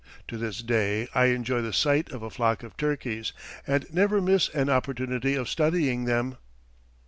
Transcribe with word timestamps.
To 0.29 0.37
this 0.39 0.63
day 0.63 1.07
I 1.13 1.25
enjoy 1.25 1.61
the 1.61 1.71
sight 1.71 2.09
of 2.11 2.23
a 2.23 2.31
flock 2.31 2.63
of 2.63 2.75
turkeys, 2.75 3.33
and 3.67 3.85
never 3.93 4.19
miss 4.19 4.49
an 4.49 4.67
opportunity 4.67 5.35
of 5.35 5.47
studying 5.47 6.05
them. 6.05 6.37